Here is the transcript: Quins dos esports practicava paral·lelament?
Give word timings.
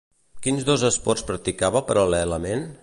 Quins 0.45 0.65
dos 0.69 0.85
esports 0.89 1.27
practicava 1.31 1.87
paral·lelament? 1.93 2.69